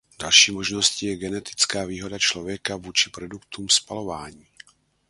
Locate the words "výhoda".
1.85-2.19